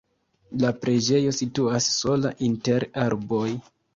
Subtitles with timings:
[0.63, 3.47] La preĝejo situas sola inter arboj.